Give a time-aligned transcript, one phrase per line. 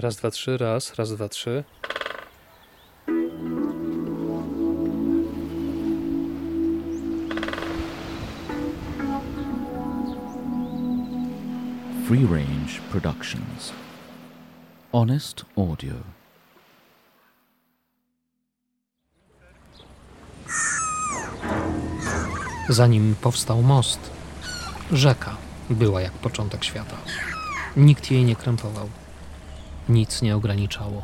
[0.00, 1.64] Raz, dwa, trzy, raz, raz, dwa, trzy.
[12.08, 13.72] Free Range Productions.
[14.92, 15.94] Honest Audio.
[22.68, 24.10] Zanim powstał most,
[24.92, 25.36] rzeka
[25.70, 26.96] była jak początek świata.
[27.76, 28.88] Nikt jej nie krępował.
[29.88, 31.02] Nic nie ograniczało.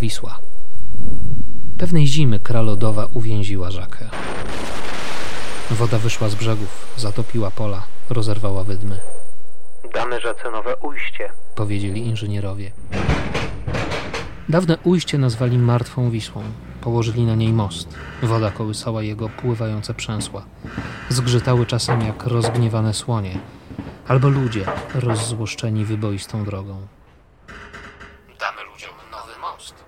[0.00, 0.38] Wisła.
[1.78, 4.08] Pewnej zimy kralodowa uwięziła rzekę.
[5.70, 9.00] Woda wyszła z brzegów, zatopiła pola, rozerwała wydmy.
[9.94, 12.72] Damy rzece nowe ujście, powiedzieli inżynierowie.
[14.48, 16.42] Dawne ujście nazwali Martwą Wisłą.
[16.80, 17.94] Położyli na niej most.
[18.22, 20.44] Woda kołysała jego pływające przęsła.
[21.08, 23.38] Zgrzytały czasem jak rozgniewane słonie,
[24.08, 24.64] albo ludzie
[24.94, 26.86] rozzłoszczeni wyboistą drogą.
[28.86, 29.84] Nowy most,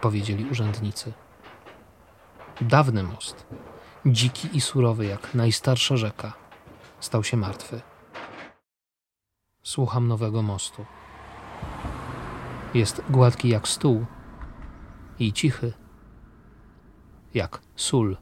[0.00, 1.12] powiedzieli urzędnicy.
[2.60, 3.46] Dawny most,
[4.06, 6.32] dziki i surowy jak najstarsza rzeka,
[7.00, 7.80] stał się martwy.
[9.62, 10.86] Słucham nowego mostu.
[12.74, 14.06] Jest gładki jak stół
[15.18, 15.72] i cichy
[17.34, 18.16] jak sól.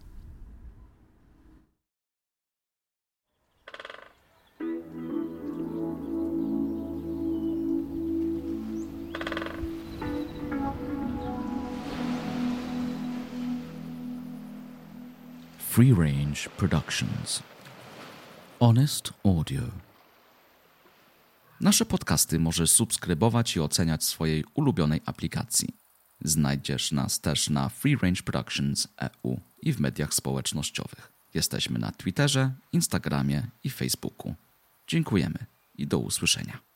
[15.68, 17.42] Free Range Productions.
[18.60, 19.62] Honest Audio.
[21.60, 25.68] Nasze podcasty możesz subskrybować i oceniać w swojej ulubionej aplikacji.
[26.20, 31.12] Znajdziesz nas też na Free Range Productions EU i w mediach społecznościowych.
[31.34, 34.34] Jesteśmy na Twitterze, Instagramie i Facebooku.
[34.86, 36.67] Dziękujemy i do usłyszenia.